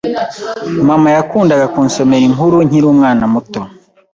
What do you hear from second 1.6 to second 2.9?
kunsomera inkuru nkiri